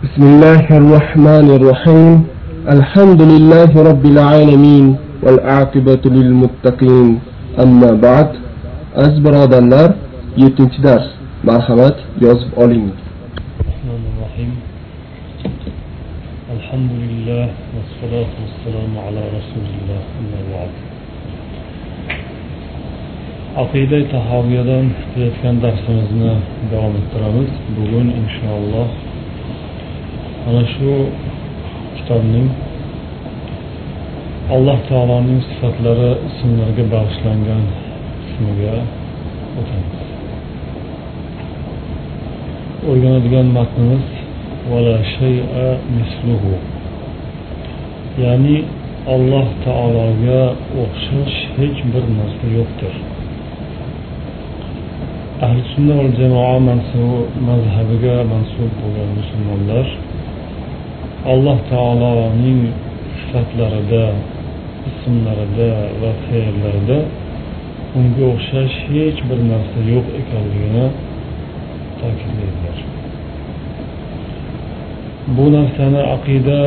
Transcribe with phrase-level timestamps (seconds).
[0.00, 2.24] بسم الله الرحمن الرحيم.
[2.76, 4.86] الحمد لله رب العالمين
[5.24, 7.08] والعاقبة للمتقين.
[7.64, 8.28] أما بعد
[8.96, 9.90] أزبر هذا النار
[10.40, 11.08] يتنش درس
[11.44, 11.88] مرحبا
[12.24, 12.90] يوسف أولين
[13.60, 14.50] الرحمن الرحيم.
[16.56, 20.72] الحمد لله والصلاة والسلام على رسول الله أما بعد.
[23.56, 26.32] عقيدة تحاوية دان تلتكن درسنا
[26.72, 28.86] دوام الترابط بقول إن شاء الله
[30.44, 30.90] mana shu
[31.96, 32.48] kitobning
[34.54, 37.64] alloh taoloning sifatlari ismlariga bag'ishlangan
[38.22, 38.74] qismiga
[39.60, 40.00] o'tamiz.
[42.90, 44.06] O'rganadigan matnimiz
[44.70, 46.54] vala shay'a misluhu.
[48.24, 48.56] Ya'ni
[49.14, 50.42] alloh taologa
[50.82, 52.94] o'xshash hech bir narsa yo'qdir.
[55.44, 59.86] Ahli sunna va jamoa mansubi mazhabiga mansub bo'lgan musulmonlar
[61.26, 62.60] alloh taoloning
[63.20, 64.04] sifatlarida
[64.90, 66.98] ismlarida va fe'llarida
[67.98, 70.86] unga o'xshash hech bir narsa yo'q ekanligini
[72.00, 72.78] ta'kidlaydilar.
[75.36, 76.60] Bu narsani aqida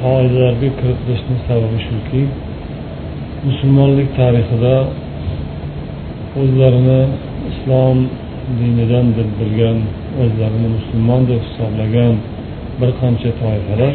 [0.00, 2.22] qoidalariga kiritishni sababi shuki
[3.46, 4.74] musulmonlik tarixida
[6.40, 7.00] o'zlarini
[7.50, 7.98] islom
[8.58, 9.78] dinidan deb bilgan
[10.22, 12.14] o'zlarini musulmon deb hisoblagan
[12.80, 13.94] bir qancha toifalar.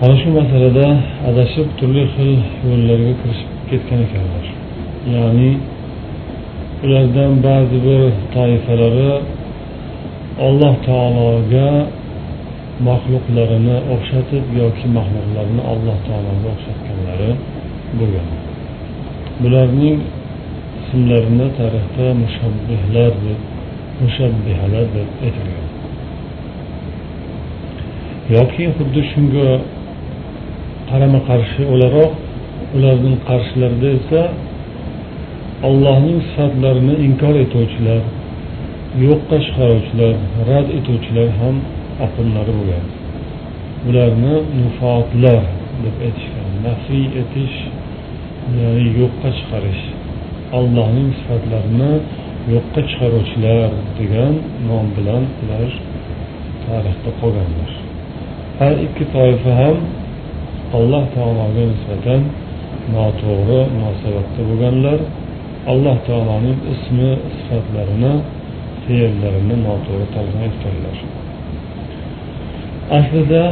[0.00, 0.86] Mana shu masalada
[1.28, 2.30] adashib turli xil
[2.68, 4.46] yo'llarga kirishib ketgan ekanlar.
[5.14, 5.50] Ya'ni
[6.84, 8.02] ulardan ba'zi bir
[8.34, 9.10] toifalari
[10.46, 11.68] alloh taologa
[12.88, 17.30] maxluqlarini o'xshatib yoki maxluqlarni alloh taologa o'xshatganlari
[17.98, 18.28] bo'lgan.
[19.42, 19.98] Bularning
[20.80, 23.40] ismlarini tarixda mushabbihlar deb
[24.02, 25.71] mushabbihalar deb aytilgan.
[28.34, 29.48] Yoki xuddi shunga
[30.90, 32.12] qarama qarshi o'laroq
[32.76, 34.22] ularning qarshilarida esa
[35.68, 38.02] allohning sifatlarini inkor etuvchilar
[39.04, 40.14] yo'qqa chiqaruvchilar
[40.48, 41.56] rad etuvchilar ham
[42.06, 42.84] oqimlari bo'lgan.
[43.88, 45.42] Ularni nufotlar
[45.84, 47.56] deb aytishgan nafiy etish
[48.60, 49.82] ya'ni yo'qqa chiqarish
[50.58, 51.92] allohning sifatlarini
[52.54, 54.34] yo'qqa chiqaruvchilar degan
[54.68, 55.70] nom bilan ular
[56.64, 57.91] tarixda qolganlar.
[58.62, 59.76] Har ikki toifa ham
[60.78, 62.20] alloh taologa nisbatan
[62.94, 64.98] noto'g'ri munosabatda bo'lganlar
[65.72, 68.12] alloh taoloning ismi sifatlarini
[68.84, 70.96] fe'llarini noto'g'ri talqin etganlar
[72.98, 73.44] aslida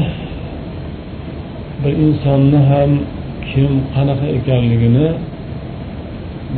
[1.82, 2.90] bir insonni ham
[3.50, 5.08] kim qanaqa ekanligini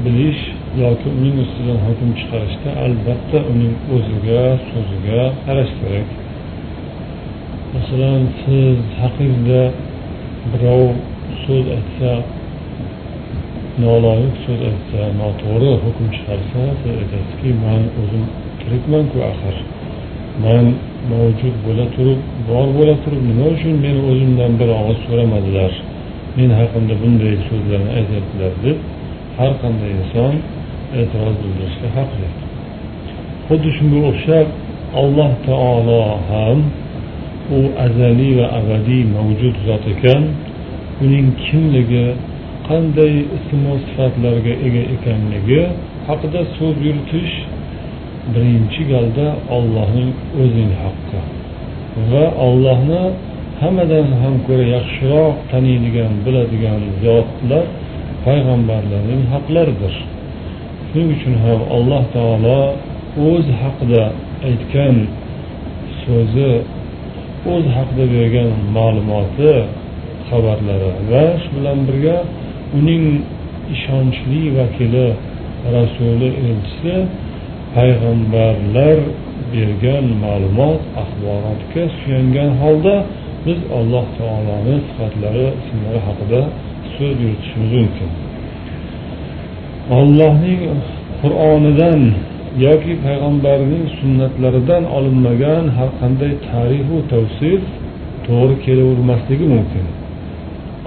[0.04, 0.42] bilish
[0.82, 6.21] yoki uning ustidan hukm chiqarishda albatta uning o'ziga so'ziga qarash kerak.
[7.74, 9.62] Masalan siz haqingizda
[10.52, 10.88] birov
[11.44, 12.10] so'z aytsa
[13.84, 18.24] noloyiq so'z aytsa noto'g'ri hukm chiqarsa siz aytasizki man o'zim
[18.60, 19.56] tirikmanku axir.
[20.44, 20.64] Man
[21.10, 25.72] mavjud bo'la turib bor bo'la turib nima uchun meni o'zimdan bir og'iz so'ramadilar?
[26.36, 28.78] Men haqimda bunday so'zlarni aytyaptilar deb
[29.38, 30.34] har qanday inson
[31.00, 32.28] e'tiroz bildirishga haqli.
[33.46, 34.46] Xuddi shunga o'xshab
[35.00, 36.00] alloh taolo
[36.30, 36.58] ham
[37.56, 40.22] u azaliy va abadiy mavjud zot ekan
[41.04, 42.06] uning kimligi
[42.68, 45.62] qanday ismu sifatlarga ega ekanligi
[46.08, 47.34] haqida so'z yuritish
[48.32, 49.26] birinchi galda
[49.56, 50.10] ollohning
[50.40, 51.20] o'zining haqqi
[52.12, 53.04] va ollohni
[53.62, 57.64] hammadan ham ko'ra yaxshiroq taniydigan biladigan zotlar
[58.26, 59.94] payg'ambarlarning haqlaridir.
[60.88, 62.60] Shuning uchun ham alloh taolo
[63.28, 64.02] o'z haqida
[64.48, 64.96] aytgan
[66.02, 66.50] so'zi
[67.50, 69.52] o'zi haqida bergan ma'lumoti
[70.28, 72.16] xabarlari va shu bilan birga
[72.78, 73.04] uning
[73.74, 75.06] ishonchli vakili
[75.76, 76.94] rasuli elchisi
[77.74, 78.98] payg'ambarlar
[79.54, 82.96] bergan ma'lumot axborotga suyangan holda
[83.44, 86.40] biz alloh taoloni sifatlari ismlari haqida
[86.94, 88.10] so'z yuritishimiz mumkin.
[89.98, 90.62] Allohning
[91.20, 92.00] qur'onidan
[92.60, 97.62] yoki payg'ambarning sunnatlaridan olinmagan har qanday tarifu tavsif
[98.26, 99.86] to'g'ri kelavermasligi mumkin.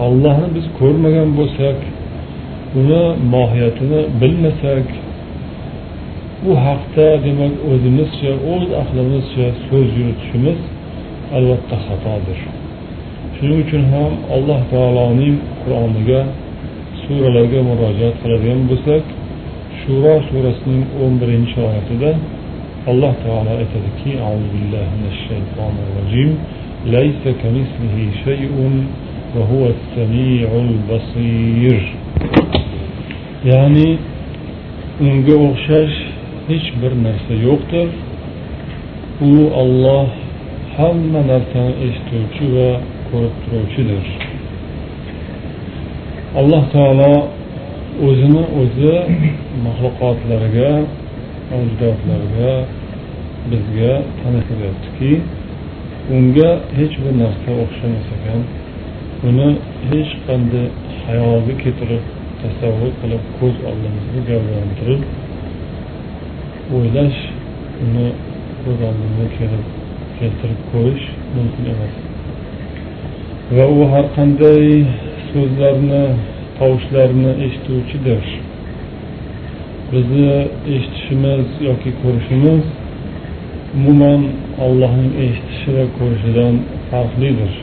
[0.06, 1.78] Allohni biz ko'rmagan bo'lsak
[2.80, 3.04] uni
[3.34, 4.86] mohiyatini bilmasak
[6.50, 10.60] u haqda demak o'zimizcha o'z aqlimizcha so'z yuritishimiz
[11.38, 12.40] albatta xatodir.
[13.36, 16.22] Shuning uchun ham alloh taoloning qur'oniga
[17.04, 19.04] suralarga murojaat qiladigan bo'lsak
[19.82, 21.28] Şura suresinin 11.
[21.72, 22.12] ayetinde
[22.88, 26.32] Allah Teala etedi ki Euzubillahimineşşeytanirracim
[26.92, 28.76] Leyse kemislihi şey'un
[29.36, 31.82] ve huves semi'ul basir.
[33.46, 33.88] Yani
[35.02, 35.96] unga o'xshash
[36.48, 37.90] hech bir narsa yo'qdir
[39.22, 39.32] u
[39.62, 40.08] olloh
[40.78, 42.70] hamma narsani eshituvchi va
[43.10, 44.06] ko'rib turuvchidir
[46.40, 47.12] alloh taolo
[48.08, 48.94] o'zini o'zi
[49.66, 50.72] maxluqotlarga
[51.52, 52.52] mavjudotlarga
[53.52, 55.12] bizga tanitilyaptiki
[56.16, 58.42] unga hech bir narsa o'xshamas ekan.
[59.28, 59.50] Uni
[59.90, 60.68] hech qanday
[61.06, 62.04] hayolga keltirib
[62.42, 65.02] tasavvur qilib ko'z oldimizga gavdalantirib
[66.76, 67.20] o'ylash
[67.86, 68.08] uni
[68.64, 69.64] ko'z oldimizga kelib
[70.20, 71.06] keltirib ko'rish
[71.36, 71.94] mumkin emas.
[73.56, 74.64] Va u har qanday
[75.32, 76.04] so'zlarni
[76.60, 78.24] tovushlarni eshituvchidir
[79.92, 80.32] bizni
[80.76, 82.64] eshitishimiz yoki ko'rishimiz
[83.78, 84.22] umuman
[84.66, 86.54] allohning eshitishi va ko'rishidan
[86.90, 87.54] farqlidir.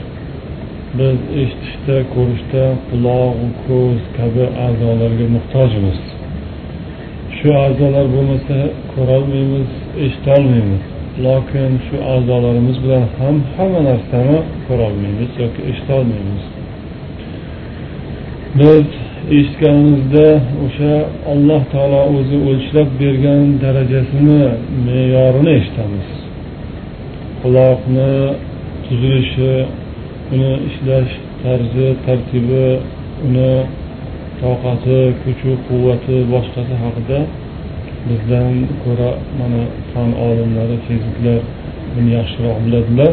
[0.99, 3.37] Biz eshitishda ko'rishda quloq
[3.67, 6.01] ko'z kabi a'zolarga muhtojmiz.
[7.37, 8.59] Shu a'zolar bo'lmasa
[8.95, 9.71] ko'rolmaymiz
[10.05, 10.83] eshitolmaymiz.
[11.27, 16.45] Lokin shu a'zolarimiz bilan ham hamma narsani ko'rolmaymiz yoki eshitolmaymiz.
[18.61, 18.87] Biz
[19.37, 20.27] eshitganimizda
[20.65, 20.95] o'sha
[21.33, 24.43] alloh taolo o'zi o'lchlab bergan darajasini
[24.87, 26.09] me'yorini eshitamiz.
[27.43, 28.13] Quloqni
[28.85, 29.53] tuzilishi
[30.33, 31.13] uni ishlash
[31.43, 32.67] tarzi tartibi
[33.27, 33.53] uni
[34.41, 37.19] toqati kuchi quvvati boshqasi haqida
[38.09, 39.63] bizdan ko'ra mana
[39.93, 41.39] fan olimlari fiziklar
[41.95, 43.13] buni yaxshiroq biladilar.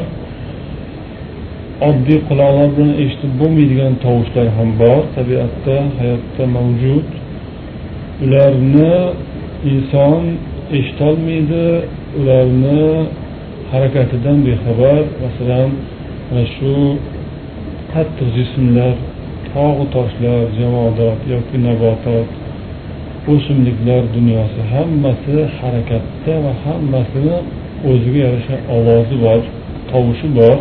[1.88, 5.00] Oddiy quloqlar bilan eshitib bo'lmaydigan tovushlar ham bor.
[5.18, 7.08] Tabiatda hayotda mavjud.
[8.24, 8.94] Ularni
[9.72, 10.24] inson
[10.78, 11.66] eshitolmaydi.
[12.20, 12.84] Ularni
[13.72, 15.70] harakatidan bexabar masalan
[16.28, 16.74] mana shu
[17.94, 18.96] qattiq jismlar
[19.54, 22.28] tog'u toshlar jamoadot yoki nabotot
[23.34, 27.38] o'simliklar dunyosi hammasi harakatda va hammasini
[27.90, 29.42] o'ziga yarasha ovozi bor
[29.92, 30.58] tovushi bor.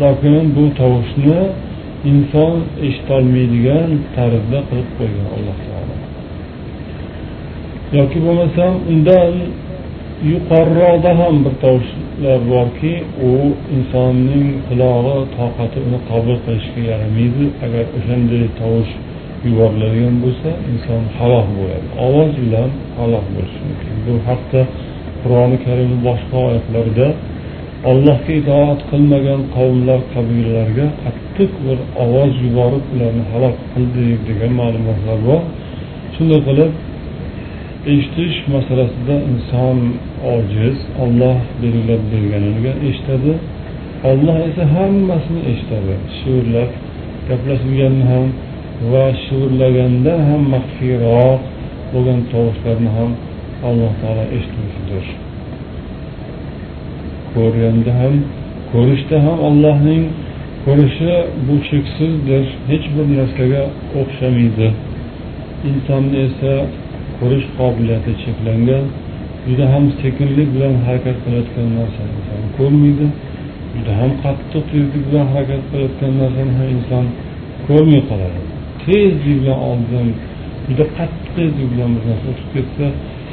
[0.00, 1.38] Lokin bu tovushni
[2.10, 2.54] inson
[2.86, 5.94] eshitolmaydigan tarzda qilib qo'ygan alloh taolo.
[7.98, 9.32] Yoki bo'lmasam undan
[10.32, 12.94] yuqoriroqda ham bir tovushlar borki
[13.28, 13.32] u
[13.76, 17.44] insonning qulog'i toqati uni qabul qilishga yaramaydi.
[17.64, 18.92] Agar o'shanday tovush
[19.46, 21.86] yuboriladigan bo'lsa inson halok bo'ladi.
[22.06, 23.94] Ovoz bilan halok bo'lishi mumkin.
[24.06, 24.60] Bu haqda
[25.22, 27.08] qur'oni karimni boshqa oyatlarida
[27.90, 35.42] allohga itoat qilmagan qavmlar qabilalarga qattiq bir ovoz yuborib ularni halok qildik degan ma'lumotlar bor.
[36.14, 36.72] Shunday qilib
[37.92, 39.78] eshitish masalasida inson
[40.34, 43.32] ojiz olloh belgilab berganiga eshitadi.
[44.10, 45.94] Olloh esa hammasini eshitadi.
[46.16, 46.70] Shivirlab
[47.28, 48.26] gaplashilganni ham
[48.92, 51.40] va shivirlaganda ham maxfiyroq
[51.92, 53.10] bo'lgan tovushlarni ham
[53.68, 55.25] alloh taolo eshituvchidir
[57.36, 58.14] ko'rganda ham
[58.72, 60.04] ko'rishda ham allohning
[60.64, 61.12] ko'rishi
[61.46, 62.44] bu cheksizdir.
[62.70, 63.62] Hech bir narsaga
[64.00, 64.68] o'xshamaydi.
[65.70, 66.52] Insonni esa
[67.18, 68.84] ko'rish qobiliyati cheklangan
[69.46, 73.06] juda ham sekinlik bilan harakat qilayotgan narsani inson ko'rmaydi
[73.76, 77.06] juda ham qattiq tezlik bilan harakat qilayotgan narsani ham inson
[77.66, 78.40] ko'rmay qoladi.
[78.84, 80.08] Tezlik bilan oldidan
[80.68, 82.86] juda qattiq tezlik bilan bir narsa o'tib ketsa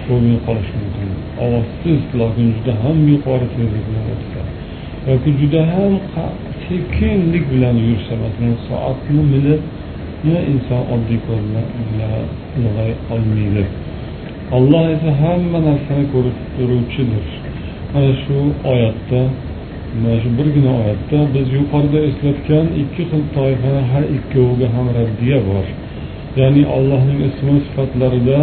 [0.06, 1.13] ko'rmay qolish mumkin.
[1.46, 4.42] Ovozsiz lokin juda ham yuqori tezlik bilan o'tsa
[5.08, 5.94] yoki juda ham
[6.66, 11.42] sekinlik bilan yursa masalan soatni minutni inson oddiy ko'z
[11.92, 12.26] bilan
[12.60, 13.64] ilg'ay olmaydi.
[14.58, 17.26] Alloh esa hamma narsani ko'rib turuvchidir.
[17.94, 18.38] Mana shu
[18.72, 19.22] oyatda
[20.02, 25.66] mana shu birgina oyatda biz yuqorida eslatgan ikki xil toifani har ikkoviga ham raddiya bor.
[26.40, 28.40] Ya'ni allohning ismi sifatlarida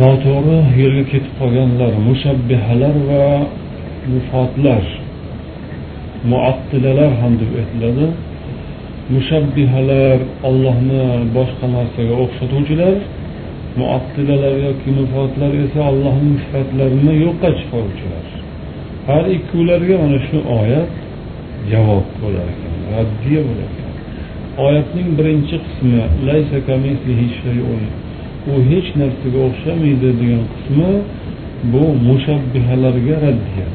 [0.00, 3.24] noto'g'ri yo'lga ketib qolganlar mushabbihalar va
[4.12, 4.84] mufotlar
[6.30, 8.06] muattilalar ham deb aytiladi.
[9.14, 11.02] Mushabbihalar ollohni
[11.36, 12.96] boshqa narsaga o'xshatuvchilar
[13.80, 18.24] muattilalar yoki mufotlar esa allohning sifatlarini yo'qqa chiqaruvchilar.
[19.08, 20.90] Har ikkovlariga mana shu oyat
[21.72, 23.94] javob bo'lar ekan raddiya bo'lar ekan.
[24.66, 25.98] Oyatning birinchi qismi
[28.48, 30.92] u hech narsaga o'xshamaydi degan qismi
[31.72, 33.68] bu mushabbihalarga raddiya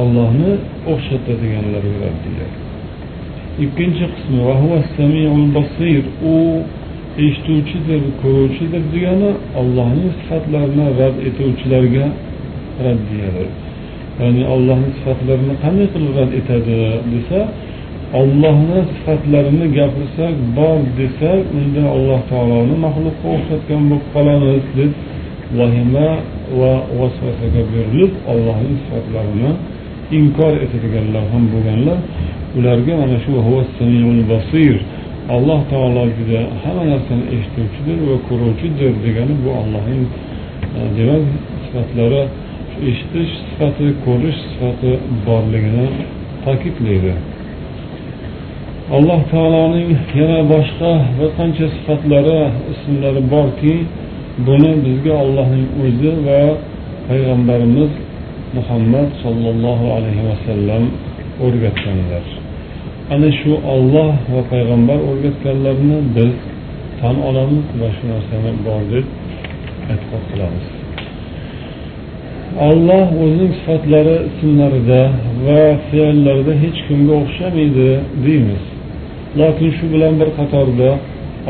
[0.00, 0.52] allohni
[0.92, 2.46] o'xshatadiganlarga raddiya
[3.64, 4.40] ikkinchi qismi
[6.32, 6.34] u
[7.24, 9.30] eshituvchidir ko'ruvchidir degani
[9.60, 12.06] ollohning sifatlarini rad etuvchilarga
[12.86, 13.48] raddiyadir
[14.20, 16.76] ya'ni allohni sifatlarini qanday qilib rad etadi
[17.14, 17.38] desa
[18.20, 24.92] ollohni sifatlarini gapirsak bor desak unda alloh taoloni maxluqqa o'xshatgan bo'lib qolamiz deb
[25.58, 26.08] vahima
[26.58, 29.50] va vasvasaga berilib ollohning sifatlarini
[30.18, 31.98] inkor etadiganlar ham bo'lganlar.
[32.58, 33.32] Ularga mana shu
[34.32, 34.74] basir
[35.36, 40.04] alloh taolo juda hamma narsani eshituvchidir va ko'ruvchidir degani bu allohning
[40.78, 41.22] e, demak
[41.64, 42.22] sifatlari
[42.90, 44.90] eshitish sifati ko'rish sifati
[45.26, 45.86] borligini
[46.44, 47.12] ta'kidlaydi.
[48.96, 52.40] Alloh taoloning yana boshqa bir qancha sifatlari
[52.72, 53.74] ismlari borki
[54.46, 56.42] buni bizga ollohning o'zi va
[57.08, 57.92] payg'ambarimiz
[58.56, 60.84] muhammad sollallohu alayhi vasallam
[61.44, 62.24] o'rgatganlar.
[63.14, 66.34] Ana shu olloh va payg'ambar o'rgatganlarni biz
[67.00, 69.06] tan olamiz va shu narsani bor deb
[69.92, 70.66] e'tiqod qilamiz.
[72.68, 75.02] Olloh o'zining sifatlari ismlarida
[75.46, 77.88] va fe'llarida hech kimga o'xshamaydi
[78.26, 78.64] deymiz.
[79.40, 80.90] Lokin shu bilan bir qatorda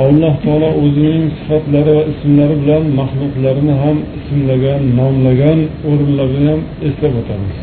[0.04, 5.58] alloh taolo o'zining sifatlari va ismlari bilan maxluqlarini ham ismlagan nomlagan
[5.90, 7.58] o'rinlarini ham eslab o'tamiz.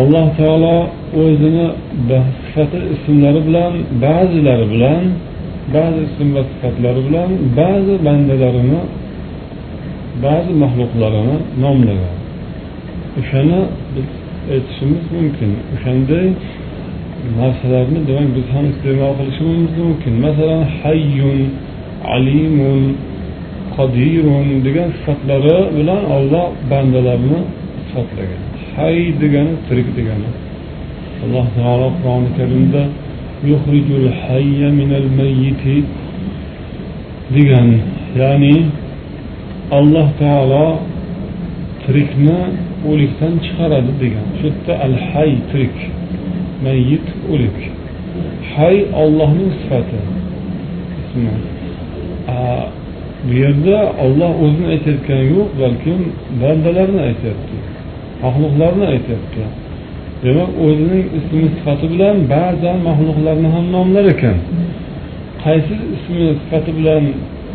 [0.00, 0.76] Alloh taolo
[1.22, 1.66] o'zini
[2.44, 3.72] sifati ismlari bilan
[4.04, 5.02] ba'zilari bilan
[5.74, 7.30] ba'zi ism va sifatlari bilan
[7.60, 8.80] ba'zi bandalarini
[10.24, 12.16] ba'zi maxluqlarini nomlagan.
[13.20, 13.60] O'shani
[13.94, 14.08] biz
[14.54, 15.50] aytishimiz mumkin.
[15.74, 16.26] O'shanday
[17.40, 20.14] narsalarni demak biz ham iste'mol qilishimiz mumkin.
[20.26, 21.40] Masalan hayyun
[22.14, 22.82] alimun
[23.76, 27.40] qodirun degan sifatlari bilan olloh bandalarni
[27.86, 28.42] sifatlagan.
[28.76, 30.30] Hay degani tirik degani.
[31.24, 32.82] Alloh taolo qur'oni karimda
[33.50, 35.76] yuhrijul hayya minal mayyiti
[37.34, 37.68] degan
[38.20, 38.56] ya'ni
[39.78, 40.66] alloh taolo
[41.84, 42.38] tirikni
[42.90, 44.26] o'likdan chiqaradi degan.
[44.38, 45.76] Shu yerda al hay tirik.
[46.64, 47.58] Mayyit o'lik.
[48.54, 50.00] Hay ollohning sifati.
[53.26, 56.00] Bu yerda olloh o'zini aytayotgani yo'q balkim
[56.42, 57.56] bandalarni aytyapti
[58.24, 59.42] maxluqlarni aytyapti.
[60.24, 64.36] Demak o'zining ismi sifati bilan ba'zan maxluqlarni ham nomlar ekan.
[65.44, 67.02] Qaysi ismi sifati bilan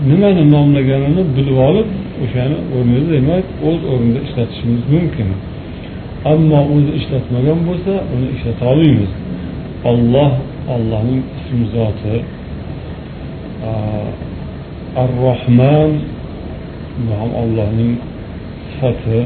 [0.09, 1.89] nimani nomlaganini bilib olib
[2.23, 5.29] o'shani o'rnida demak o'z o'rnida ishlatishimiz mumkin.
[6.31, 9.11] Ammo o'zi ishlatmagan bo'lsa uni ishlata olmaymiz
[9.91, 10.31] olloh
[10.75, 12.15] allohning ism zoti
[15.01, 15.91] ar rohman
[17.05, 17.93] bu ham ollohning
[18.69, 19.19] sifati.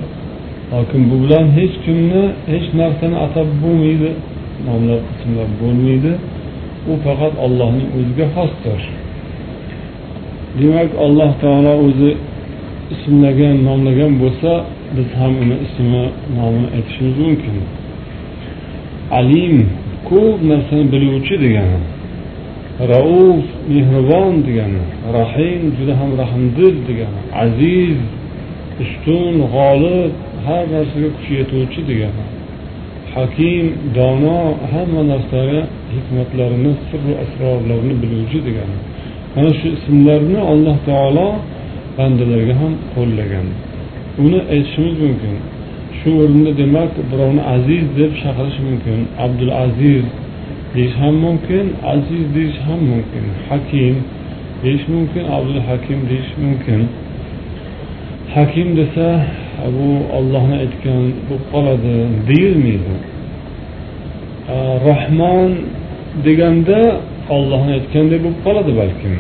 [0.72, 4.10] Lokin bu bilan hech kimni hech narsani atab bo'lmaydi
[4.68, 6.12] nomlar ismlar bo'lmaydi.
[6.92, 8.82] U faqat ollohning o'ziga xosdir.
[10.60, 12.12] Demak alloh taolo o'zi
[12.94, 14.52] ismlagan nomlagan bo'lsa
[14.96, 16.04] biz ham uni ismi
[16.38, 17.56] nomini aytishimiz mumkin.
[19.20, 19.56] Alim
[20.10, 21.80] ko'p narsani biluvchi degani
[22.94, 24.84] rauf mehribon degani
[25.18, 27.98] rahim juda ham rahmdil degani aziz
[28.84, 30.12] ustun g'olib
[30.46, 32.24] har narsaga kuch yetuvchi degani
[33.16, 33.66] hakim
[33.98, 34.40] dono
[34.72, 35.62] hamma narsaga
[35.96, 38.78] hikmatlarini sirru asrorlarini biluvchi degani.
[39.36, 41.28] Mana shu ismlarni alloh taolo
[41.98, 43.48] bandalarga ham qo'llagan.
[44.24, 45.36] Uni aytishimiz mumkin.
[46.00, 49.00] Shu o'rinda demak birovni aziz deb chaqirish mumkin.
[49.26, 50.06] Abdul aziz
[50.74, 53.26] deyish ham mumkin aziz deyish ham mumkin.
[53.50, 53.96] Hakim
[54.64, 56.82] deyish mumkin abdul hakim deyish mumkin.
[58.36, 59.08] Hakim desa
[59.78, 61.96] bu ollohni aytgan bo'lib qoladi
[62.30, 62.96] deyilmaydi.
[64.90, 65.52] Rahmon
[66.26, 66.80] deganda
[67.36, 69.14] ollohni aytgandek bo'lib qoladi balkim.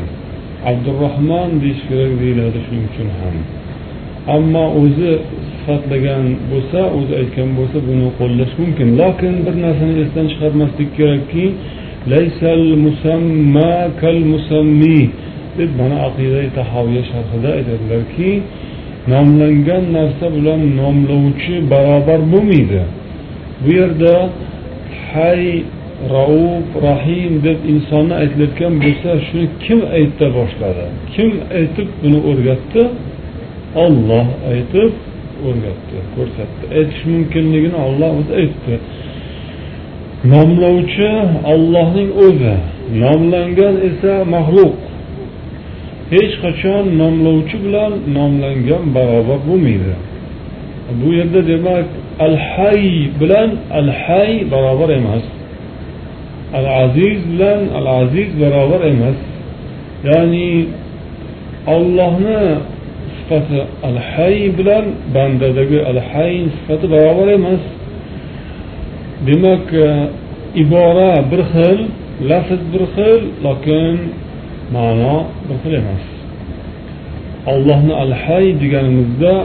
[0.71, 3.36] Abdurahmon deyish kerak deyiladi shuning uchun ham.
[4.36, 5.12] Ammo o'zi
[5.62, 8.88] sifatlagan bo'lsa o'zi aytgan bo'lsa buni qo'llash mumkin.
[9.01, 11.46] Lokin bir narsani esdan chiqarmaslik kerakki
[12.13, 15.00] laysal musamma kal musammi
[15.58, 18.32] deb mana aqida tahoviya sharhida aytadilarki
[19.13, 22.82] nomlangan narsa bilan nomlovchi barobar bo'lmaydi.
[23.63, 24.13] Bu yerda
[25.13, 25.44] hay
[26.16, 30.86] rauf rahim deb insonni aytilayotgan bo'lsa shuni kim ayta boshladi?
[31.13, 32.84] Kim aytib buni o'rgatdi?
[33.75, 34.92] Olloh aytib
[35.48, 36.63] o'rgatdi ko'rsatdi.
[36.78, 38.75] Aytish mumkinligini olloh o'zi aytdi.
[40.34, 41.12] Nomlovchi
[41.54, 42.56] ollohning o'zi
[43.04, 44.75] nomlangan esa maxluq.
[46.13, 49.94] Hech qachon nomlovchi bilan nomlangan barobar bo'lmaydi.
[51.01, 51.88] Bu yerda demak
[52.25, 52.84] al hay
[53.20, 53.50] bilan
[53.80, 55.24] al hay barobar emas.
[56.58, 59.18] Al aziz bilan al aziz barobar emas.
[60.10, 60.50] Ya'ni
[61.75, 62.42] ollohni
[63.32, 67.64] sifati al hay bilan bandadagi al hay sifati barobar emas.
[69.28, 69.88] Demak e,
[70.64, 71.80] ibora bir xil
[72.30, 73.96] lafz bir xil lekin
[74.76, 76.04] ma'no bir xil emas.
[77.52, 79.36] Allohni al hay deganimizda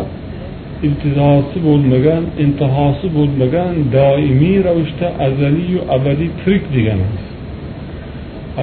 [0.86, 7.24] iltizosi bo'lmagan intihosi bo'lmagan doimiy ravishda azaliyu abadiy tirik deganimiz.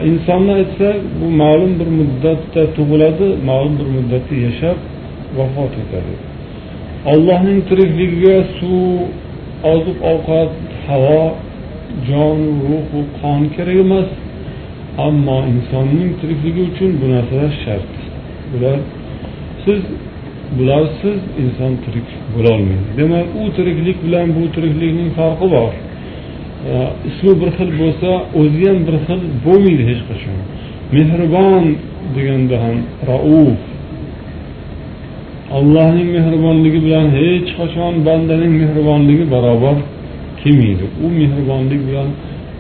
[0.10, 4.78] Insonni aytsak bu ma'lum bir muddatda tug'iladi ma'lum bir muddatda yashab
[5.38, 6.14] vafot etadi.
[7.14, 9.00] Allohning tirikligiga suv
[9.74, 10.52] oziq ovqat
[10.88, 11.24] havo
[12.08, 14.10] jon ruhu qon kerak emas.
[15.08, 17.92] Ammo insonning tirikligi uchun bu narsalar shart.
[18.52, 18.78] Bular
[19.66, 19.82] siz
[20.58, 22.90] bularsiz inson tirik bo'lolmaydi.
[23.00, 25.74] Demak u tiriklik bilan bu tiriklikning farqi bor.
[27.10, 28.10] Ismi bir xil bo'lsa
[28.42, 30.38] o'zi ham bir xil bo'lmaydi hech qachon.
[30.96, 31.66] Mehribon
[32.16, 32.78] deganda ham
[33.10, 33.62] rauf
[35.58, 39.78] allohning mehribonligi bilan hech qachon bandaning mehribonligi barobar
[40.42, 40.86] kelmaydi.
[41.04, 42.10] U mehribonlik bilan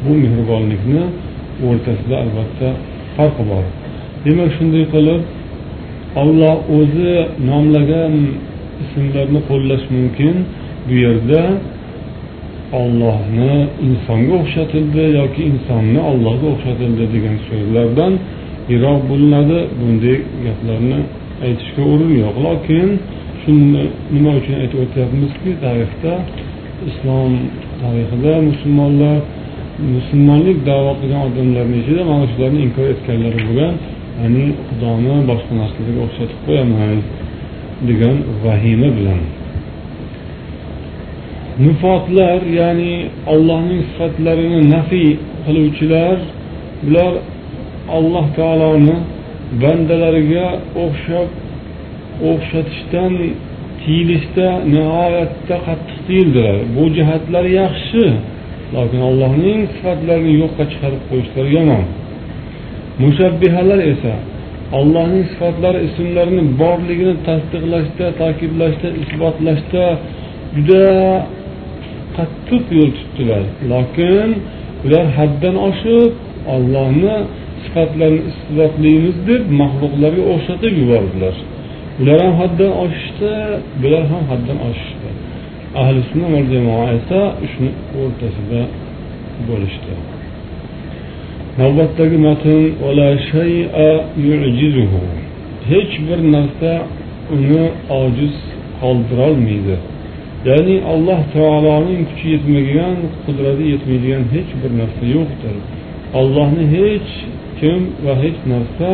[0.04, 1.04] bu mehribonlikni
[1.68, 2.68] o'rtasida albatta
[3.16, 3.66] farq bor.
[4.26, 5.22] Demak shunday qilib
[6.22, 7.14] olloh o'zi
[7.50, 8.14] nomlagan
[8.84, 10.36] ismlarni qo'llash mumkin.
[10.88, 11.42] Bu yerda
[12.82, 13.54] ollohni
[13.88, 18.14] insonga o'xshatildi yoki insonni ollohga o'xshatildi degan so'zlardan
[18.72, 19.58] yiroq bo'linadi.
[19.80, 21.00] Bunday gaplarni
[21.46, 22.36] aytishga o'rin yo'q.
[22.48, 22.90] Lokin
[23.42, 23.84] shuni
[24.16, 26.14] nima uchun aytib o'tyapmizki tarixda
[26.90, 27.32] islom
[27.82, 29.18] tarixida musulmonlar
[29.96, 33.74] musulmonlik davo qilgan odamlarni ichida mana shularni inkor etganlari bo'lgan
[34.22, 36.98] ya'ni xudoni boshqa narsalarga o'xshatib qo'yaman
[37.88, 39.22] degan vahima bilan.
[41.66, 42.94] Nufotlar ya'ni
[43.34, 45.10] allohning sifatlarini nafiy
[45.46, 46.18] qiluvchilar
[46.86, 47.14] bular
[47.98, 48.98] alloh taoloni
[49.62, 50.48] bandalariga
[50.84, 51.30] o'xshab
[52.32, 53.14] o'xshatishdan
[53.82, 58.04] tiyilishda nihoyatda qattiq tiyildilar bu jihatlar yaxshi
[58.76, 61.86] lokin allohning sifatlarini yo'qqa chiqarib qo'yishlari yomon.
[63.04, 64.14] Mushabbihalar esa
[64.80, 69.84] allohning sifatlari ismlarini borligini tasdiqlashda ta'kidlashda isbotlashda
[70.56, 70.86] juda
[72.18, 73.44] qattiq yo'l tutdilar.
[73.72, 74.30] Lokin
[74.86, 76.12] ular haddan oshib
[76.56, 77.16] ollohni
[77.66, 81.36] sifatlarini isbotlaymiz deb maxluqlarga o'xshatib yubordilar
[82.02, 83.32] ular ham haddan oshishdi
[83.82, 85.10] bular ham haddan oshishdi
[85.82, 87.20] ahli sunna va jamoa esa
[87.52, 87.72] shuni
[88.02, 88.62] o'rtasida
[89.48, 89.94] bo'lishdi.
[91.62, 92.50] Navbatdagi matn
[95.72, 96.72] hech bir narsa
[97.36, 97.64] uni
[98.02, 98.36] ojiz
[98.82, 99.76] qoldirolmaydi
[100.50, 105.56] ya'ni alloh taoloning kuchi yetmagan qudrati yetmaydigan hech bir narsa yo'qdir
[106.20, 107.12] allohni hech
[107.60, 108.90] kim va hech narsa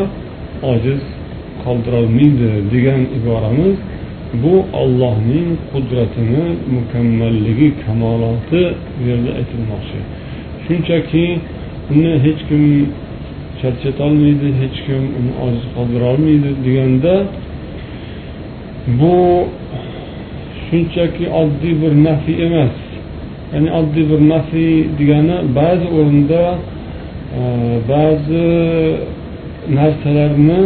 [0.72, 1.02] ojiz
[1.64, 3.78] qoldirolmaydi degan iboramiz.
[4.44, 6.46] Bu ollohning qudratini
[6.76, 8.64] mukammalligi kamoloti
[8.98, 10.00] bu yerda aytilmoqchi.
[10.66, 11.26] Shunchaki
[11.94, 12.64] uni hech kim
[13.62, 17.14] charchatolmaydi hech kim uni ojiz qoldirolmaydi deganda
[19.00, 19.16] bu
[20.66, 22.76] shunchaki oddiy bir nafiy emas.
[23.54, 26.42] Ya'ni oddiy bir nafiy degani ba'zi o'rinda
[27.92, 28.48] ba'zi
[29.78, 30.62] narsalarni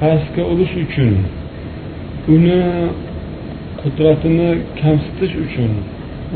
[0.00, 1.14] pastga urish uchun
[2.34, 2.60] uni
[3.80, 4.50] qudratini
[4.82, 5.72] kamsitish uchun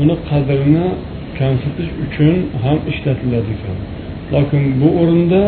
[0.01, 0.87] uni qadrini
[1.39, 3.77] kamsitish uchun ham ishlatiladi ekan.
[4.33, 5.43] Lokin bu o'rinda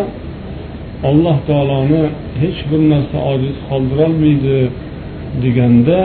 [1.10, 2.04] alloh taoloni
[2.42, 4.58] hech bir narsa ojiz qoldirolmaydi
[5.44, 6.00] deganda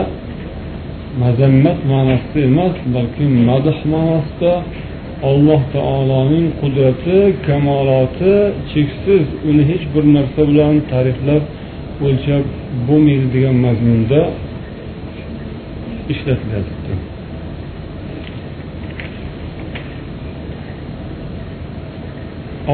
[1.23, 4.51] mazammat ma'nosida emas balki madh ma'nosida
[5.29, 8.33] alloh taoloning qudrati kamoloti
[8.71, 11.43] cheksiz uni hech bir narsa bilan ta'riflab
[12.05, 12.43] o'lchab
[12.87, 14.21] bo'lmaydi degan mazmunda
[16.13, 16.93] ishlatilyapti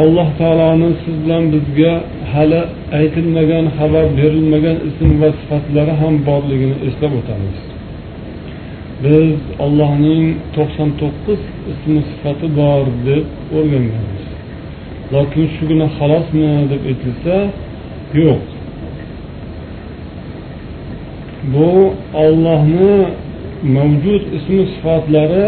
[0.01, 1.93] alloh taoloni siz bilan bizga
[2.33, 2.61] hali
[2.99, 7.68] aytilmagan xabar berilmagan ism va sifatlari ham borligini eslab o'tamiz.
[9.03, 9.33] Biz
[9.65, 13.25] ollohning to'qson to'qqiz ismi sifati bor deb
[13.57, 14.25] o'rganganmiz.
[15.13, 17.35] Lokin shugina xolosmi deb aytilsa
[18.21, 18.41] yo'q.
[21.53, 21.69] Bu
[22.23, 22.95] ollohni
[23.75, 25.45] mavjud ismi sifatlari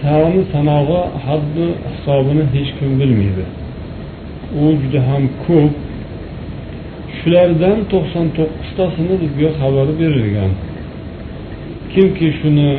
[0.00, 3.44] soni sanog'i haddi hisobini hech kim bilmaydi.
[4.62, 5.74] U juda ham ko'p.
[7.18, 10.52] Shulardan to'qson to'qqiztasini bizga xabar berilgan.
[11.94, 12.70] Kimki shuni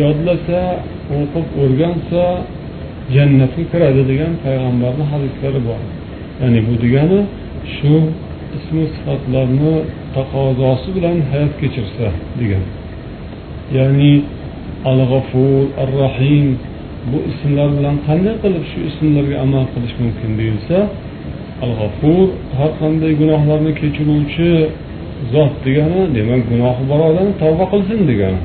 [0.00, 0.60] yodlasa
[1.16, 2.24] o'qib o'rgansa
[3.14, 5.80] jannatga kiradi degan payg'ambarni hadislari bor.
[6.40, 7.20] Ya'ni bu degani
[7.74, 7.94] shu
[8.58, 9.74] ismi sifatlarni
[10.16, 12.06] taqozosi bilan hayot kechirsa
[12.40, 12.64] degan.
[13.76, 14.12] Ya'ni
[14.90, 16.46] al g'afur ar rahim
[17.10, 20.78] bu ismlar bilan qanday qilib shu ismlarga amal qilish mumkin deyilsa
[21.64, 22.26] al g'afur
[22.58, 24.50] har qanday gunohlarni kechiruvchi
[25.32, 28.40] zot degani demak gunohi bor odam tavba qilsin degani.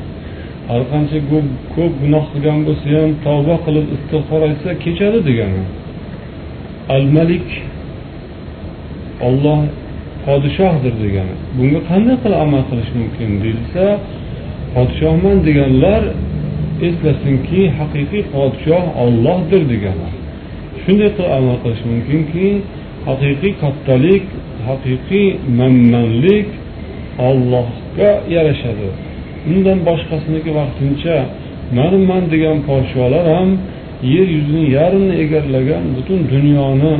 [0.70, 1.18] Har qancha
[1.76, 5.64] ko'p gunoh qilgan bo'lsa ham tavba qilib istig'for aytsa kechadi degani.
[6.96, 7.48] Al malik
[9.28, 9.60] olloh
[10.26, 11.36] podshohdir degani.
[11.58, 13.86] Bunga qanday qilib amal qilish mumkin deyilsa
[14.76, 16.02] podshohman deganlar
[16.88, 20.10] eslasinki haqiqiy podshoh ollohdir degani.
[20.84, 22.48] Shunday qilib amal qilish mumkinki
[23.08, 24.26] haqiqiy kattalik
[24.68, 25.28] haqiqiy
[25.60, 26.50] manmanlik
[27.28, 28.88] ollohga yarashadi.
[29.52, 31.16] Undan boshqasiniki vaqtincha
[31.78, 33.50] manman degan podsholar ham
[34.14, 36.94] yer yuzini yarmini egallagan butun dunyoni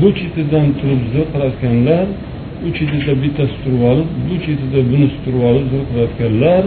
[0.00, 2.06] bu chetidan turib zirqiratganlar
[2.66, 6.64] u chetida bittasi turib olib bu chetida bunisi turib olib zirqiratganlar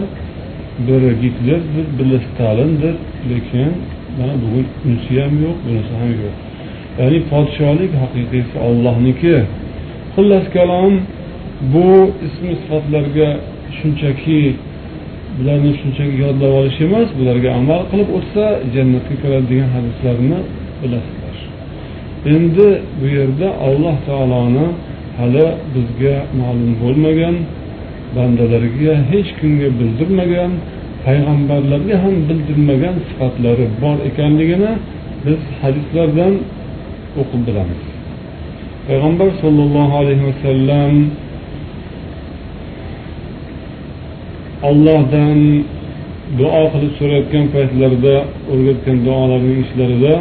[0.86, 2.94] biri gitlerdir biri stalindir.
[3.30, 3.70] Lekin
[4.18, 6.34] mana bugun unisi ham yo'q bunisi ham yo'q.
[7.00, 9.34] Ya'ni podshohlik haqiqiysi ollohniki
[10.14, 10.92] xullas kalom
[11.72, 13.28] bu ismi sifatlarga
[13.78, 14.40] shunchaki
[15.38, 18.44] bularni shunchaki yodlab olish emas bularga amal qilib o'tsa
[18.74, 20.38] jannatga kiradi degan hadislarni
[20.80, 21.36] bilasizlar.
[22.34, 22.68] Endi
[22.98, 24.66] bu yerda alloh taoloni
[25.18, 27.36] hali bizga ma'lum bo'lmagan
[28.16, 30.52] bandalariga hech kimga bildirmagan
[31.06, 34.72] payg'ambarlarga ham bildirmagan sifatlari bor ekanligini
[35.26, 36.32] biz hadislardan
[37.20, 37.82] o'qib bilamiz.
[38.88, 40.92] Payg'ambar sollallohu alayhi vasallam
[44.69, 45.39] ollohdan
[46.39, 48.15] duo qilib so'rayotgan paytlarida
[48.51, 50.15] o'rgatgan duolarning ishlarida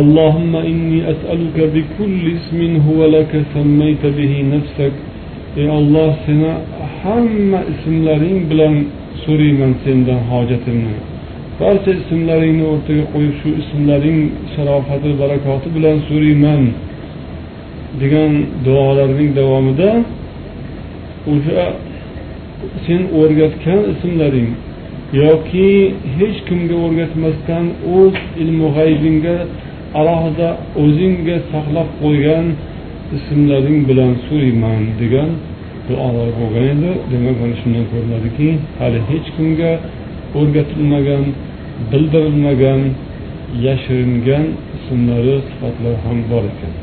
[0.00, 4.94] اللهم إني أسألك بكل اسم هو لك سميت به نفسك
[5.60, 6.50] ey olloh seni
[7.00, 8.74] hamma ismlaring bilan
[9.24, 10.96] so'rayman sendan hojatimni
[11.60, 14.18] barcha ismlaringni o'rtaga qo'yib shu ismlaring
[14.54, 16.62] sharofati barakoti bilan so'rayman
[18.00, 18.32] degan
[18.66, 19.90] duolarning davomida
[21.33, 21.65] o'sha
[22.85, 24.49] sen o'rgatgan ismlaring
[25.23, 25.69] yoki
[26.17, 27.65] hech kimga o'rgatmasdan
[27.97, 29.35] o'z ilmu g'aybingga
[29.99, 30.49] alohida
[30.83, 32.45] o'zingga saqlab qo'ygan
[33.17, 35.29] ismlaring bilan so'rayman degan
[35.87, 36.91] duolar bo'lgan edi.
[37.11, 39.71] Demak mana shundan ko'rinadiki hali hech kimga
[40.39, 41.25] o'rgatilmagan
[41.91, 42.81] bildirilmagan
[43.65, 44.45] yashiringan
[44.77, 46.73] ismlari sifatlari ham bor ekan.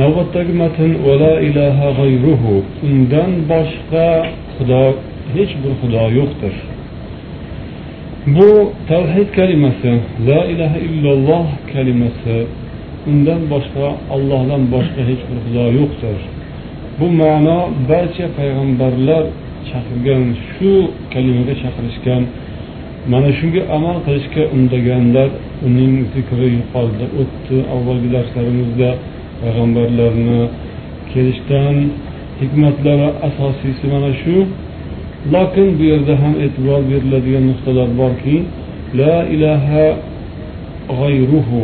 [0.00, 2.52] Navbatdagi matn vala ilaha g'ayruhu
[2.88, 4.06] undan boshqa
[4.54, 4.84] xudo
[5.34, 6.54] hech bir xudo yo'qdir.
[8.36, 8.50] Bu
[8.90, 9.92] tavhid kalimasi
[10.28, 12.36] la ilaha illalloh kalimasi
[13.10, 16.18] undan boshqa ollohdan boshqa hech bir xudo yo'qdir.
[16.98, 17.58] Bu ma'no
[17.90, 19.24] barcha payg'ambarlar
[19.68, 20.72] chaqirgan shu
[21.12, 22.22] kalimaga chaqirishgan
[23.12, 25.28] mana shunga amal qilishga undaganlar
[25.66, 28.90] uning zikri yuqorida o'tdi avvalgi darslarimizda.
[29.42, 30.40] Payg'ambarlarni
[31.12, 31.76] kelishdan
[32.40, 34.36] hikmatlari asosiysi mana shu.
[35.34, 38.36] Lokin bu yerda ham e'tibor beriladigan nuqtalar borki
[39.00, 39.84] la ilaha
[41.00, 41.62] g'ayruhu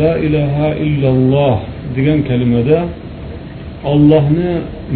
[0.00, 1.56] la ilaha illalloh
[1.96, 2.78] degan kalimada
[3.92, 4.50] ollohni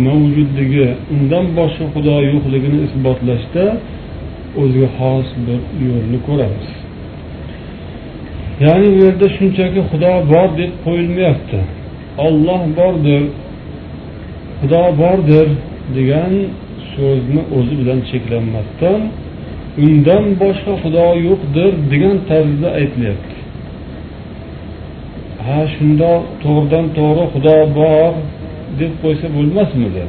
[0.07, 3.64] mavjudligi undan boshqa xudo yo'qligini isbotlashda
[4.61, 6.68] o'ziga xos bir yo'lni ko'ramiz.
[8.64, 11.59] Ya'ni bu yerda shunchaki xudo bor deb qo'yilmayapti.
[12.27, 13.22] Olloh bordir
[14.61, 15.48] xudo bordir
[15.96, 16.33] degan
[16.94, 19.01] so'zni o'zi bilan cheklanmasdan
[19.85, 23.37] undan boshqa xudo yo'qdir degan tarzda aytilyapti.
[25.46, 28.12] Ha shundoq to'g'ridan to'g'ri xudo bor
[28.81, 30.05] deb qo'ysa bo'lmasmidi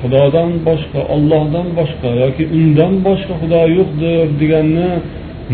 [0.00, 4.90] xudodan boshqa ollohdan boshqa yoki undan boshqa xudo yo'qdir deganni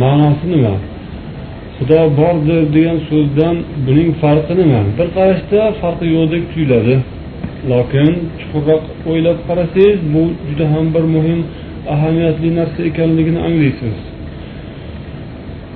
[0.03, 0.75] ma'nosi nima?
[1.77, 3.57] Xudo bordir degan so'zdan
[3.87, 4.81] buning farqi nima?
[4.99, 6.95] Bir qarashda farqi yo'qdek tuyuladi.
[7.73, 8.11] Lokin
[8.41, 11.41] chuqurroq o'ylab qarasangiz bu juda ham bir muhim
[11.95, 13.97] ahamiyatli narsa ekanligini anglaysiz.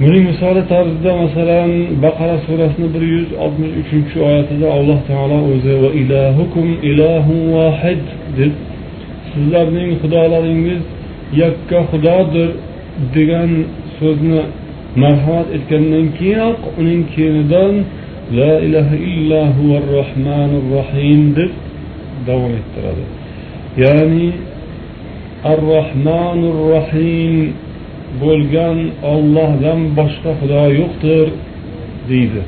[0.02, 1.70] Buning misoli tarzida masalan
[2.04, 8.04] baqara surasini bir yuz oltmish uchinchi oyatida alloh taolo o'zi va ilahukum ilahun vahid
[8.38, 8.52] deb
[9.30, 10.82] sizlarning xudolaringiz
[11.42, 12.48] yakka xudodir
[13.16, 13.50] degan
[13.98, 14.40] so'zni
[15.02, 17.74] marhamat etgandan keyinoq uning keyinidan
[18.38, 21.52] la ilaha illa huvar rohmanir rohim deb
[22.26, 23.04] davom ettiradi.
[23.82, 24.28] Ya'ni
[25.52, 27.34] ar rohmanir rohim
[28.22, 28.78] bo'lgan
[29.12, 31.26] ollohdan boshqa xudo yo'qdir
[32.10, 32.42] deydi.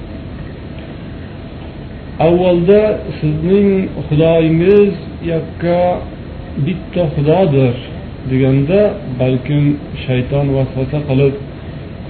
[2.27, 2.83] Avvalda
[3.19, 3.71] sizning
[4.07, 4.95] xudoyingiz
[5.33, 5.81] yakka
[6.67, 7.75] bitta xudodir
[8.31, 8.81] deganda
[9.21, 9.65] balkim
[10.05, 11.35] shayton vasvasa qilib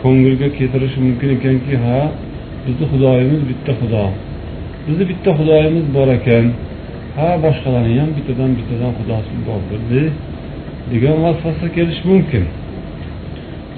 [0.02, 1.98] ko'ngilga keltirishi mumkin ekanki ha
[2.64, 4.04] bizni xudoyimiz bitta xudo.
[4.86, 6.44] Bizni bitta xudoyimiz bor ekan.
[7.16, 9.60] Ha boshqalarni ham bittadan bittadan xudosi bor
[10.92, 12.44] degan vasvasa kelishi mumkin.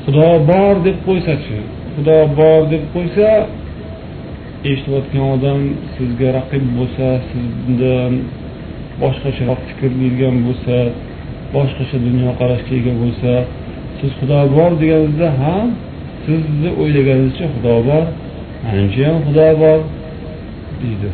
[0.04, 1.58] Xudo bor deb qo'ysachi
[1.94, 3.28] xudo bor deb qo'ysa
[4.70, 5.60] eshitayotgan odam
[5.94, 8.12] sizga raqib bo'lsa sizdan
[9.02, 10.76] boshqacharoq fikr bilgan bo'lsa
[11.54, 13.32] boshqacha dunyoqarashga ega bo'lsa
[13.98, 15.66] siz xudo bor deganingizda ham
[16.24, 18.04] sizni o'ylaganingizcha xudo bor
[18.64, 19.78] manimcha ham xudo bor
[20.80, 21.10] deydi.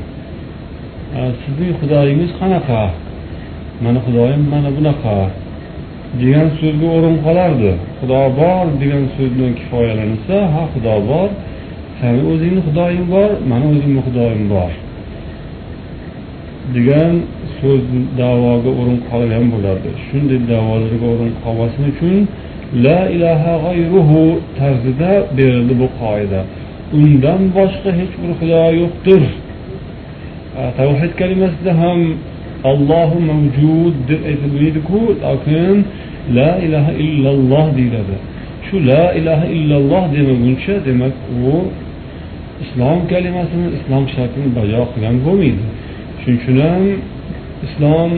[1.43, 2.83] Sizning xudoyingiz qanaqa?
[3.85, 5.17] Mani xudoyim mana bunaqa
[6.21, 7.73] degan so'zga o'rin qolardi.
[7.99, 11.29] Xudo bor degan so'z bilan kifoyalansa ha xudo bor
[11.99, 14.73] sani o'zingni xudoying bor mani o'zimni xudoyim bor
[16.77, 17.13] degan
[17.59, 17.83] so'z
[18.21, 19.91] davoga o'rin qolgan bo'lardi.
[20.07, 22.17] Shunday davolarga o'rin qolmasin uchun
[22.75, 26.41] la ilaha g'ayruhu tarzida berildi bu qoida.
[27.01, 29.23] Undan boshqa hech bir xudo yo'qdir.
[30.79, 32.01] Tavhid kalimasida ham
[32.71, 35.77] allohu mavjud deb aytilmaydiku lekin
[36.39, 38.17] la ilaha illalloh deyiladi.
[38.67, 41.15] Shu la ilaha illalloh demaguncha demak
[41.53, 41.55] u
[42.65, 45.65] islom kalimasini islom shartini bajo qilgan bo'lmaydi.
[46.21, 46.83] Shuning uchun ham
[47.67, 48.11] islom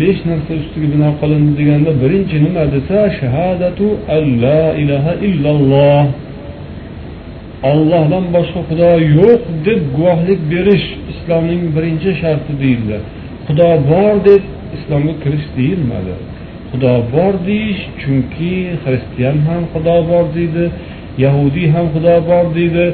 [0.00, 6.04] besh narsa ustiga bino qilindi deganda birinchi nima desa shahadatu alla ilaha illalloh.
[7.70, 12.98] Ollohdan boshqa xudo yo'q deb guvohlik berish islomning birinchi sharti deyildi.
[13.46, 14.42] Xudo bor deb
[14.76, 16.14] islomga kirish deyilmadi.
[16.70, 20.64] Xudo bor deyish chunki xristian ham xudo bor deydi
[21.24, 22.86] yahudiy ham xudo bor deydi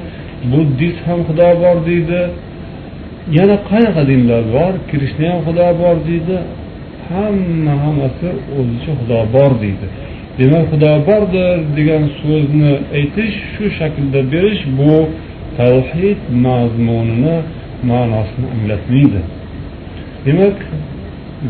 [0.52, 2.20] buddist ham xudo bor deydi.
[3.36, 4.72] Yana qanaqa dinlar bor?
[4.90, 6.38] Krishna ham xudo bor deydi.
[7.08, 9.86] Hamma hammasi o'zicha xudo bor deydi.
[10.38, 14.94] Demak xudo bordir degan so'zni aytish shu shaklda berish bu
[15.58, 17.36] tavhid mazmunini
[17.90, 19.20] ma'nosini anglatmaydi.
[20.26, 20.58] Demak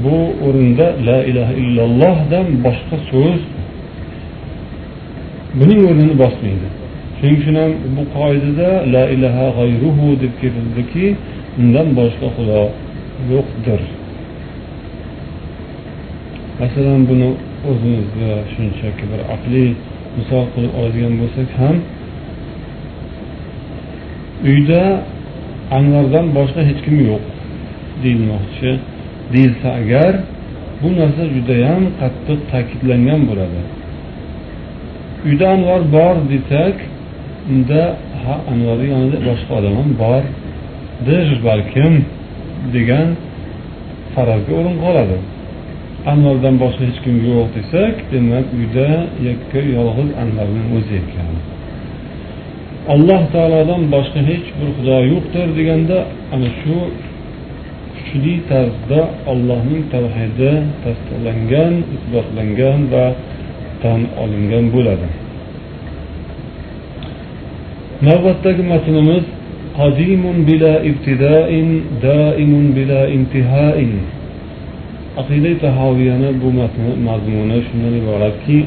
[0.05, 0.17] bu
[0.47, 3.41] o'rinda la ilaha illallohdan boshqa so'z
[5.59, 6.69] buning o'rnini bosmaydi.
[7.19, 11.07] Shuning uchun ham bu qoidada la ilaha g'ayruhu deb keltildiki
[11.61, 12.63] undan boshqa xudo
[13.33, 13.81] yo'qdir.
[16.61, 17.29] Masalan buni
[17.71, 19.71] o'zimizga shunchaki bir aqliy
[20.19, 21.77] misol qilib oladigan bo'lsak ham
[24.51, 24.83] uyda
[25.79, 27.25] anvardan boshqa hech kim yo'q
[28.03, 28.71] deyilmoqchi
[29.33, 30.13] deyilsa agar
[30.83, 33.61] bu narsa judayam qattiq ta'kidlangan bo'ladi.
[35.27, 36.77] Uyda anvar bor desak
[37.53, 37.83] unda
[38.23, 41.95] ha anvarni yonida boshqa odam ham bordir balkim
[42.77, 43.09] degan
[44.15, 45.17] farazga o'rin qoladi.
[46.12, 48.90] anvardan boshqa hech kim yo'q desak demak uyda
[49.28, 51.34] yakka yolg'iz anvarning o'zi ekan
[52.94, 55.98] alloh taolodan boshqa hech bir xudo yo'qdir deganda
[56.34, 56.78] ana shu
[57.96, 59.00] kuchli tarzda
[59.32, 60.52] allohning tavhidi
[60.84, 63.06] tasdiqlangan isbotlangan va
[63.84, 65.08] tan olingan bo'ladi
[68.08, 69.26] navbatdagi matnimiz
[69.82, 71.50] قديم بلا ابتداء
[72.08, 73.78] دائم بلا انتهاء
[75.21, 76.49] aqida tahoviyani bu
[77.09, 78.59] mazmuni shundan iboratki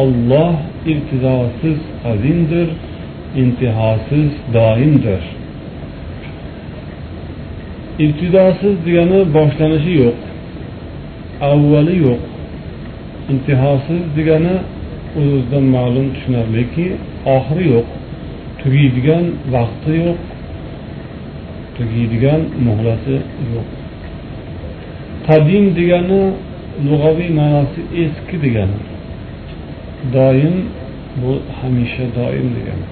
[0.00, 0.54] olloh
[0.92, 2.68] ibtidosiz qadimdir
[3.42, 5.22] intihosiz doimdir.
[8.04, 10.18] Ibtidosiz degani boshlanishi yo'q
[11.50, 12.20] avvali yo'q.
[13.32, 14.56] Intihosiz degani
[15.18, 16.86] o'z o'zidan ma'lum tushunarliki
[17.36, 17.88] oxiri yo'q
[18.60, 20.18] tugaydigan vaqti yo'q
[21.76, 23.16] tugaydigan muhlati
[23.52, 23.83] yo'q.
[25.28, 26.22] Qadim degani
[26.88, 28.78] lug'aviy ma'nosi eski degani.
[30.14, 30.56] Doim
[31.20, 32.86] bu hamisha doim degani.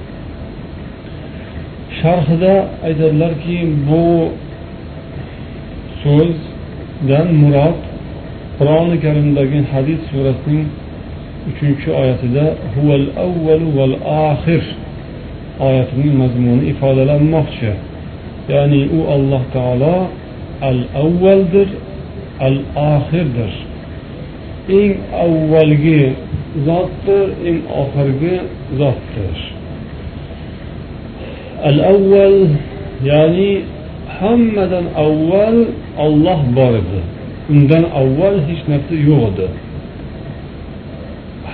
[1.98, 2.54] Sharhida
[2.86, 3.56] aytadilarki
[3.88, 4.04] bu
[6.02, 7.78] so'zdan murod
[8.58, 10.66] qur'oni karimdagi hadis surasining
[11.50, 13.94] uchinchi oyatida huval avvalu val
[14.30, 14.62] oxir
[15.66, 17.70] oyatining mazmuni ifodalanmoqchi.
[18.52, 19.96] Ya'ni u alloh taolo
[20.68, 21.68] al avvaldir
[22.40, 23.52] al oxirdir
[24.68, 24.92] eng
[25.24, 26.02] avvalgi
[26.66, 28.34] zotdir eng oxirgi
[28.78, 29.36] zotdir.
[31.68, 32.38] Al avval
[33.10, 33.52] ya'ni
[34.18, 35.58] hammadan avval
[36.04, 37.00] olloh bor edi.
[37.52, 39.46] Undan avval hech narsa yo'q edi.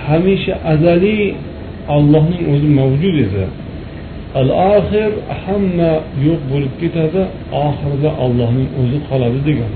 [0.05, 1.23] Hamisha azaliy
[1.95, 3.45] ollohning o'zi mavjud edi.
[4.39, 5.11] Al oxir
[5.43, 5.91] hamma
[6.25, 7.21] yo'q bo'lib ketadi
[7.65, 9.71] oxirida ollohning o'zi qoladi degan.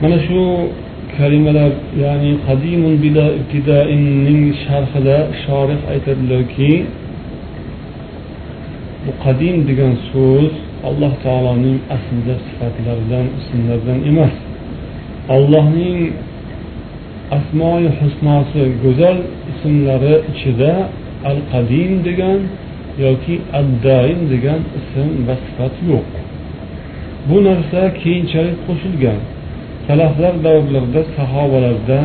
[0.00, 0.40] Mana shu
[1.18, 1.72] kalimalar
[2.04, 6.72] ya'ni qadimun bila ibtidainning sharhida shorih aytadilarki
[9.04, 10.52] bu qadim degan so'z
[10.88, 14.34] alloh taoloning aslida sifatlaridan ismlaridan emas.
[15.36, 15.98] Allohning
[17.38, 19.18] asmoi husnosi go'zal
[19.52, 20.72] ismlari ichida
[21.30, 22.40] al qadim degan
[23.04, 26.06] yoki addaim degan ism va sifat yo'q.
[27.28, 29.20] Bu narsa keyinchalik qo'shilgan.
[29.86, 31.98] Salaflar davrlarida sahobalarda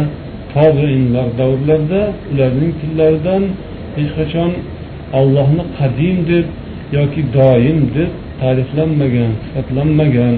[0.54, 3.44] tobeinlar davrlarida ularning tillaridan
[3.96, 4.52] hech qachon
[5.20, 6.46] allohni qadim deb
[6.98, 10.36] yoki doim deb ta'riflanmagan sifatlanmagan.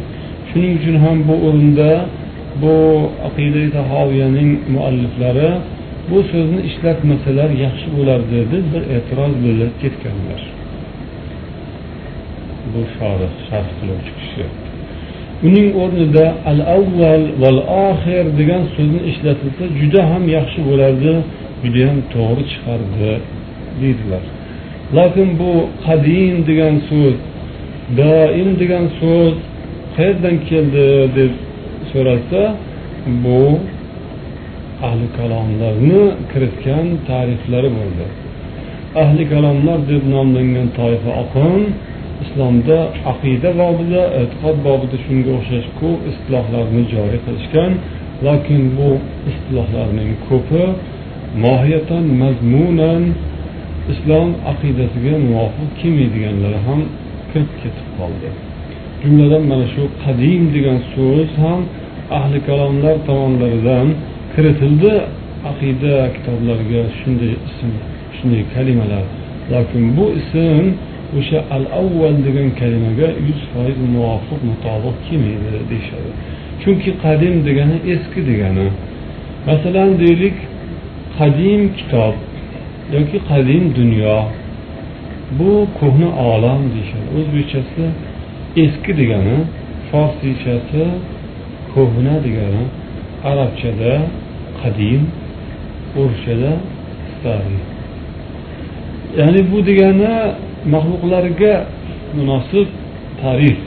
[0.50, 1.92] Shuning uchun ham bu o'rinda
[2.62, 2.76] bu
[3.28, 5.50] aqida tahoviyaning mualliflari
[6.10, 10.42] bu so'zni ishlatmasalar yaxshi bo'lardi deb bir e'tiroz bildirib ketganlar.
[12.74, 14.46] Bu shorih sharh qiluvchi kishi.
[15.48, 21.14] Uning o'rnida al avval val oxir degan so'zni ishlatilsa juda ham yaxshi bo'lardi
[21.64, 23.12] judayam to'g'ri chiqardi
[23.82, 24.24] deydilar.
[24.98, 25.52] Lekin bu
[25.86, 27.16] qadim degan so'z
[28.00, 29.36] doim degan so'z
[29.96, 31.32] qayerdan keldi deb
[31.92, 32.42] so'ralsa
[33.24, 33.42] bu
[34.88, 36.02] ahli kalomlarni
[36.32, 38.06] kiritgan tariflari bo'ldi.
[39.04, 41.62] Ahli kalomlar deb nomlangan toifa oqim
[42.24, 42.78] islomda
[43.12, 47.72] aqida bobida e'tiqod bobida shunga o'xshash ko'p istilohlarni joriy qilishgan
[48.28, 48.90] lokin bu
[49.32, 50.64] istilohlarning ko'pi
[51.46, 53.04] mohiyatan mazmunan
[53.94, 56.80] islom aqidasiga muvofiq kelmaydiganlari ham
[57.30, 58.30] kirib ketib qoldi.
[59.04, 61.60] Jumladan mana shu qadim degan so'z ham
[62.20, 63.88] ahli kalomlar tomonlaridan
[64.34, 64.94] kiritildi.
[65.52, 67.72] Aqida kitoblariga shunday ism
[68.18, 69.06] shunday kalimalar
[69.54, 70.66] lokin bu ism
[71.18, 76.12] o'sha al avval degan kalimaga yuz foiz muvofiq mutobiq kelmaydi deyishadi.
[76.62, 78.68] Chunki qadim degani eski degani.
[79.48, 80.38] Masalan deylik
[81.18, 82.16] qadim kitob
[82.96, 84.18] yoki qadim dunyo
[85.40, 87.08] bu ko'hna olam deyishadi.
[87.18, 87.84] O'zbekchasi
[88.64, 89.38] eski degani
[89.90, 90.84] forsichasi
[91.74, 92.64] ko'hna degani
[93.30, 93.94] arabchada
[94.62, 95.02] qadim
[96.00, 96.52] o'rishchada
[97.14, 97.62] stariy
[99.20, 100.12] ya'ni bu degani
[100.74, 101.54] maxluqlarga
[102.18, 102.68] munosib
[103.22, 103.60] tarif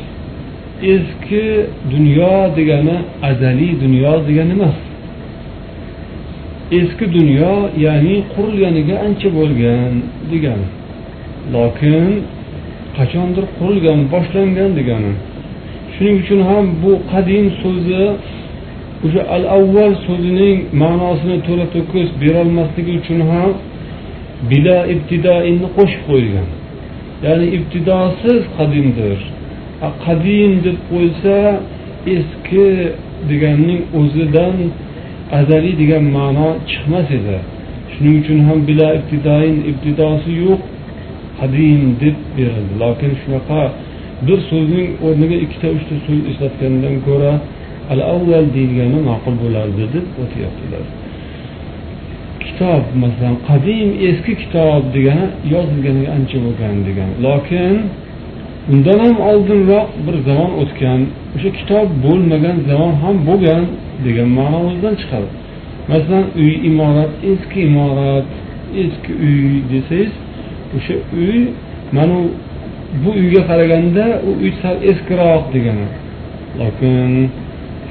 [0.83, 1.45] eski
[1.93, 4.79] dunyo degani azaliy dunyo degani emas.
[6.79, 7.55] Eski dunyo
[7.85, 9.93] ya'ni qurilganiga ancha bo'lgan
[10.33, 10.69] degani.
[11.55, 12.13] Lokin
[12.97, 15.13] qachondir qurilgan boshlangan degani.
[15.95, 18.03] Shuning uchun ham bu qadim so'zi
[19.05, 23.51] o'sha al avval so'zining ma'nosini to'la to'kis berolmasligi uchun ham
[24.51, 26.47] bila ibtidoinni qo'shib qo'ygan
[27.27, 29.19] ya'ni ibtidosiz qadimdir.
[30.05, 31.37] Qadim deb qo'ysa
[32.17, 32.67] eski
[33.31, 34.57] deganning o'zidan
[35.39, 37.39] azaliy degan ma'no chiqmas edi.
[37.93, 40.61] Shuning uchun ham bila ibtidoin ibtidosi yo'q
[41.39, 42.75] qadim deb berildi.
[42.83, 43.62] Lokin shunaqa
[44.27, 47.33] bir so'zning o'rniga ikkita uchta so'z ishlatgandan ko'ra
[47.93, 50.85] al avval deyilgani ma'qul bo'lardi deb o'tyaptilar.
[52.49, 57.15] Kitob masalan qadim eski kitob degani yozilganiga ancha bo'lgan degani.
[57.27, 57.75] Lokin
[58.73, 61.01] undan ham oldinroq bir zamon o'tgan
[61.35, 63.63] o'sha kitob bo'lmagan zamon ham bo'lgan
[64.07, 65.29] degan ma'no o'zidan chiqadi.
[65.91, 68.29] Masalan uy imorat eski imorat
[68.83, 69.39] eski uy
[69.73, 70.13] desangiz
[70.77, 71.39] o'sha uy
[71.97, 72.19] mana
[73.03, 75.89] bu uyga qaraganda u uy sal eskiroq degani.
[76.61, 77.11] Lokin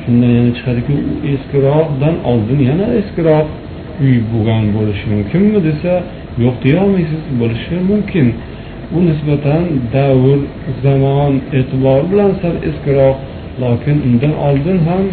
[0.01, 3.47] shundan yana chiqadiki u eskiroqdan oldin yana eskiroq
[4.03, 5.93] uy bo'lgan bo'lishi mumkinmi desa
[6.43, 8.27] yo'q deyolmaysiz bo'lishi mumkin.
[8.95, 9.63] U nisbatan
[9.95, 10.39] davr
[10.85, 13.17] zamon e'tibori bilan sal eskiroq
[13.63, 15.03] lokin undan oldin ham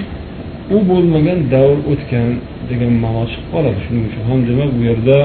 [0.75, 2.29] u bo'lmagan davr o'tgan
[2.71, 3.79] degan ma'no chiqib qoladi.
[3.85, 5.19] Shuning uchun ham demak bu yerda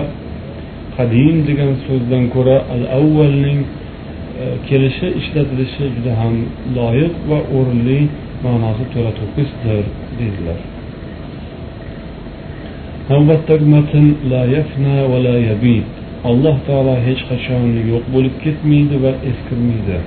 [0.97, 3.59] qadim degan so'zdan ko'ra al avvalning
[4.43, 6.33] e, kelishi ishlatilishi juda ham
[6.77, 7.99] loyiq va o'rinli
[8.45, 9.83] ma'nosi to'la to'kisdir
[10.19, 10.59] deydilar.
[13.10, 15.84] navbatdagi matn la yafna va la yabid
[16.30, 19.98] alloh taolo hech qachon yo'q bo'lib ketmaydi va eskirmaydi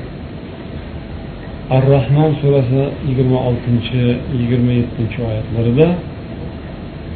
[1.76, 4.04] ar rahmon surasi yigirma oltinchi
[4.40, 5.90] yigirma yettinchi oyatlarida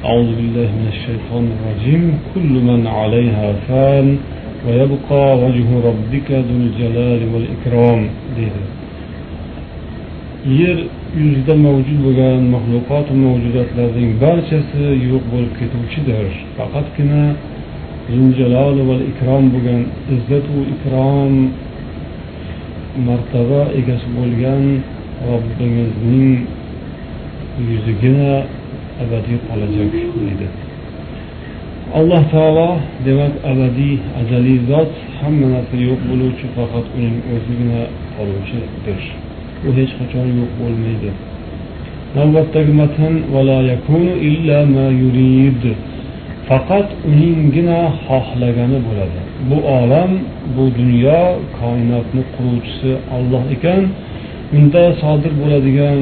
[0.10, 4.08] أعوذ بالله من الشيطان الرجيم كل من عليها فان
[4.66, 8.00] ويبقى وجه ربك ذو الجلال والإكرام
[8.36, 8.64] deydi
[10.45, 10.79] Yer
[11.21, 16.27] yuzida mavjud bo'lgan maxluqot mavjudotlarning barchasi yo'q bo'lib ketuvchidir.
[16.57, 17.25] Faqatgina
[18.15, 19.83] zuljalol va ikrom bo'lgan
[20.15, 21.33] izzatu ikrom
[23.09, 24.63] martaba egasi bo'lgan
[25.29, 26.37] robbimizning
[27.71, 28.33] yuzigina
[29.03, 29.91] abadiy qolajak
[30.21, 30.47] deydi.
[31.99, 32.71] Alloh taolo
[33.07, 37.83] demak abadiy azaliy zot hamma narsa yo'q bo'luvchi faqat uning o'zigina
[38.17, 39.03] qoluvchidir.
[39.67, 41.11] U hech qachon yo'q bo'lmaydi.
[42.17, 43.13] Navbatdagi matn
[46.49, 49.21] faqat uninggina xohlagani bo'ladi.
[49.51, 50.11] Bu olam
[50.57, 51.23] bu dunyo
[51.59, 53.83] koinotni quruvchisi olloh ekan
[54.59, 56.01] unda sodir bo'ladigan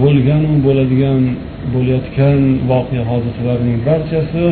[0.00, 1.20] bo'lganu bo'ladigan
[1.74, 2.40] bo'layotgan
[2.70, 4.44] voqea hodisalarning barchasi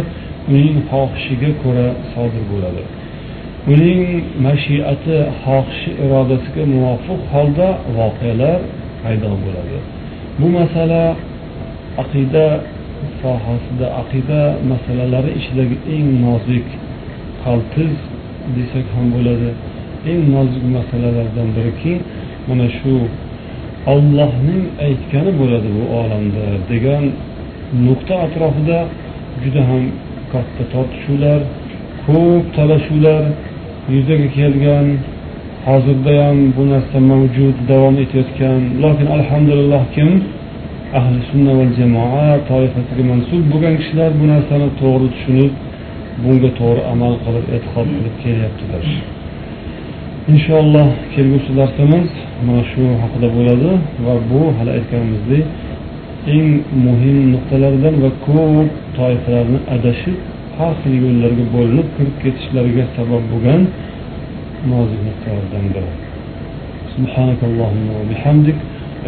[0.52, 2.82] uning xohishiga ko'ra sodir bo'ladi.
[3.72, 4.02] Uning
[4.46, 8.58] mashiati xohishi irodasiga muvofiq holda voqealar
[9.02, 9.78] paydo bo'ladi.
[10.38, 11.02] Bu masala
[12.02, 12.46] aqida
[13.20, 14.40] sohasida aqida
[14.72, 16.66] masalalari ichidagi eng nozik
[17.44, 17.94] qaltiz
[18.56, 19.50] desak ham bo'ladi.
[20.10, 21.92] Eng nozik masalalardan biriki
[22.48, 22.94] mana shu
[23.92, 27.04] ollohning aytgani bo'ladi bu olamda degan
[27.86, 28.78] nuqta atrofida
[29.42, 29.82] juda ham
[30.32, 31.40] katta tortishuvlar
[32.06, 33.22] ko'p talashuvlar
[33.92, 34.86] yuzaga kelgan
[35.66, 38.60] hozirda ham bu narsa mavjud davom etayotgan.
[38.84, 40.10] Lokin alhamdulillah kim?
[40.98, 45.52] Ahli sunna va jamoa toifasiga mansub bo'lgan kishilar bu narsani to'g'ri tushunib
[46.22, 48.84] bunga to'g'ri amal qilib e'tiqod qilib kelyaptilar.
[50.32, 52.08] Inshaalloh kelgusi darsimiz
[52.46, 53.70] mana shu haqida bo'ladi
[54.06, 55.44] va bu hali aytganimizdek
[56.36, 56.48] eng
[56.86, 60.16] muhim nuqtalardan va ko'p toifalarni adashib
[60.57, 63.61] har xil yo'llarga bo'linib kirib ketishlariga sabab bo'lgan
[64.71, 65.93] nozik nuqtalardan biri
[66.99, 68.57] سبحانك اللهم وبحمدك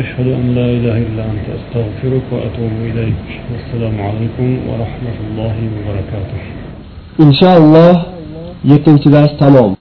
[0.01, 6.39] أشهد أن لا إله إلا أنت أستغفرك وأتوب إليك والسلام عليكم ورحمة الله وبركاته
[7.25, 7.95] inshaalloh
[8.71, 9.75] yettinchi dars tamom